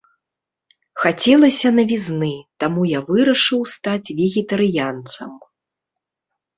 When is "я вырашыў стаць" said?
2.97-4.13